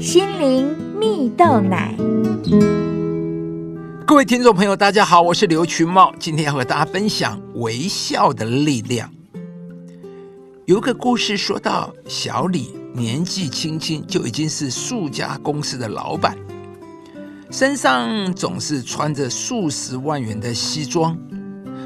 [0.00, 1.94] 心灵蜜豆奶。
[4.06, 9.12] 各位听众朋友，大家好，我是刘群茂，今天要和大家分享微笑的力量。
[10.64, 16.34] 有一个故事说到，小李年纪轻轻就已经是数家公司的老板，
[17.50, 21.14] 身上总是穿着数十万元的西装，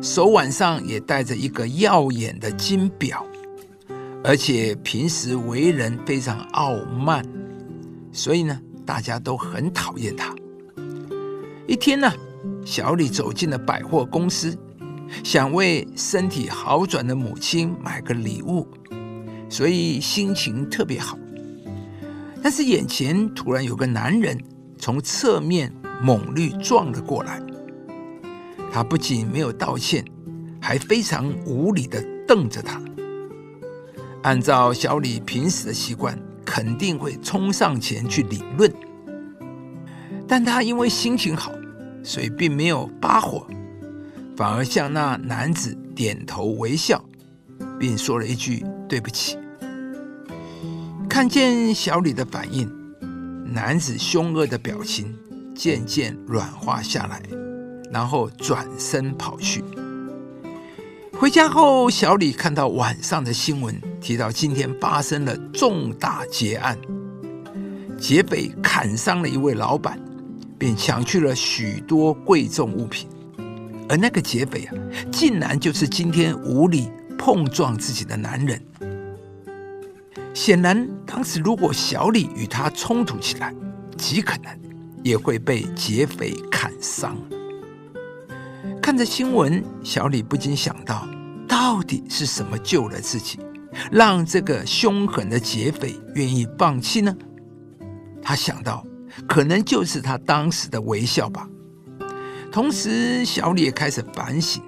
[0.00, 3.26] 手腕上也戴着一个耀眼的金表，
[4.22, 7.24] 而且平时为人非常傲慢，
[8.16, 10.34] 所以呢，大家都很讨厌他。
[11.66, 12.10] 一天呢，
[12.64, 14.56] 小李走进了百货公司。
[15.22, 18.66] 想为身体好转的母亲买个礼物，
[19.48, 21.16] 所以心情特别好。
[22.42, 24.36] 但是眼前突然有个男人
[24.78, 25.72] 从侧面
[26.02, 27.40] 猛力撞了过来，
[28.72, 30.04] 他不仅没有道歉，
[30.60, 32.80] 还非常无理的瞪着他。
[34.22, 38.72] 按照小李平时的习惯，肯定会冲上前去理论，
[40.28, 41.52] 但他因为心情好，
[42.04, 43.46] 所以并没有发火。
[44.36, 47.04] 反而向那男子点头微笑，
[47.80, 49.36] 并说了一句“对不起”。
[51.08, 52.70] 看见小李的反应，
[53.44, 55.14] 男子凶恶的表情
[55.54, 57.22] 渐渐软化下来，
[57.90, 59.64] 然后转身跑去。
[61.18, 66.76] 回家后，小李看到晚上的新闻，提到今天发生了重大劫案，
[67.98, 69.98] 劫匪砍伤了一位老板，
[70.58, 73.08] 并抢去了许多贵重物品。
[73.88, 74.74] 而那个劫匪啊，
[75.10, 78.60] 竟然就是今天无理碰撞自己的男人。
[80.34, 83.54] 显然，当时如果小李与他冲突起来，
[83.96, 84.52] 极可能
[85.02, 87.16] 也会被劫匪砍伤。
[88.86, 91.08] 看着新闻，小李不禁想到：
[91.48, 93.36] 到底是什么救了自己，
[93.90, 97.12] 让这个凶狠的劫匪愿意放弃呢？
[98.22, 98.86] 他想到，
[99.26, 101.48] 可能就是他当时的微笑吧。
[102.52, 104.62] 同时，小李也开始反省：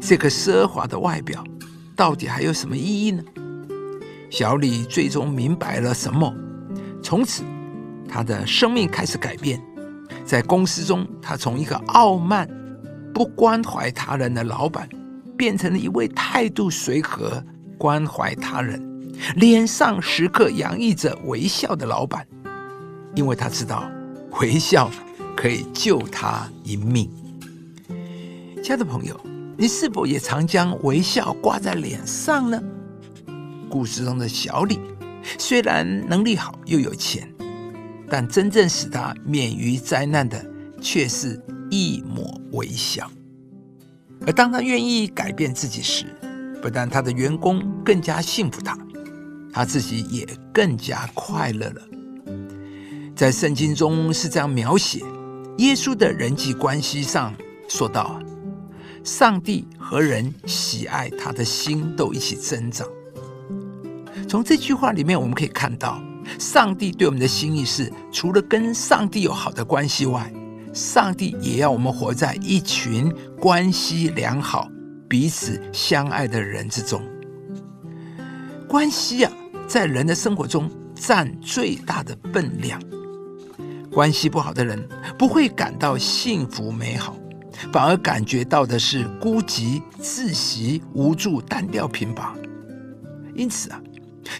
[0.00, 1.44] 这个奢华的外表
[1.94, 3.22] 到底还有什么意义呢？
[4.28, 6.34] 小李最终明白了什么，
[7.00, 7.44] 从此
[8.08, 9.62] 他的生命开始改变。
[10.24, 12.48] 在公司中，他从一个傲慢、
[13.16, 14.86] 不关怀他人的老板，
[15.38, 17.42] 变成了一位态度随和、
[17.78, 18.78] 关怀他人、
[19.36, 22.26] 脸上时刻洋溢着微笑的老板。
[23.14, 23.90] 因为他知道，
[24.42, 24.90] 微笑。
[25.34, 27.10] 可以救他一命。
[28.62, 29.18] 亲爱的朋友，
[29.56, 32.58] 你是否也常将微笑挂在脸上呢？
[33.68, 34.80] 故事中的小李
[35.38, 37.30] 虽然能力好又有钱，
[38.08, 40.42] 但真正使他免于灾难的
[40.80, 41.38] 却是
[41.76, 43.10] 一抹微笑。
[44.26, 46.06] 而当他愿意改变自己时，
[46.62, 48.76] 不但他的员工更加信服他，
[49.52, 51.82] 他自己也更加快乐了。
[53.14, 55.02] 在圣经中是这样描写。
[55.58, 57.34] 耶稣的人际关系上
[57.66, 58.20] 说到
[59.02, 62.86] ：“上帝和人喜爱他的心都一起增长。”
[64.28, 66.02] 从这句话里面，我们可以看到，
[66.38, 70.30] 上帝对我们的心意是，除了跟上帝有好的关系外，
[70.76, 73.10] 上帝也要我们活在一群
[73.40, 74.68] 关系良好、
[75.08, 77.02] 彼此相爱的人之中。
[78.68, 79.32] 关系啊，
[79.66, 82.78] 在人的生活中占最大的分量。
[83.90, 84.86] 关系不好的人
[85.18, 87.16] 不会感到幸福美好，
[87.72, 92.36] 反而感觉到的是孤寂、窒息、无助、单调、贫乏。
[93.34, 93.80] 因此啊，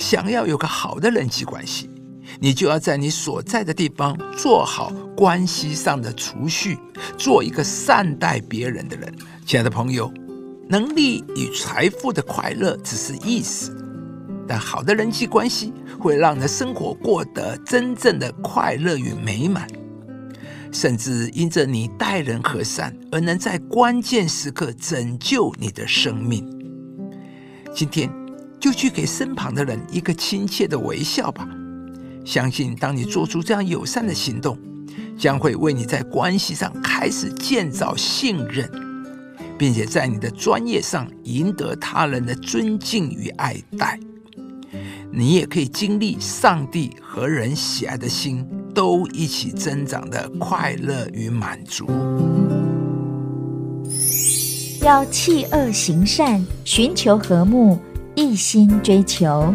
[0.00, 1.88] 想要有个好的人际关系，
[2.44, 6.78] 你就要在你所在的地方做好关系上的储蓄，
[7.16, 9.10] 做一个善待别人的人。
[9.46, 10.12] 亲爱的朋友，
[10.68, 13.74] 能力与财富的快乐只是意思。
[14.46, 19.66] 但好的人际关系会让你的生活过得真正的快乐与美满，
[20.70, 26.46] 甚至因着你待人和善而能在关键时刻拯救你的生命。
[27.74, 28.12] 今天
[28.60, 31.48] 就去给身旁的人一个亲切的微笑吧，
[32.24, 34.58] 相信当你做出这样友善的行动，
[35.16, 38.68] 将会为你在关系上开始建造信任，
[39.58, 43.98] 并且在你的专业上赢得他人的尊敬与爱戴。
[45.12, 48.44] 你也可以经历上帝和人喜爱的心
[48.74, 51.86] 都一起增长的快乐与满足。
[54.82, 57.78] 要弃恶行善，寻求和睦，
[58.16, 59.54] 一心追求。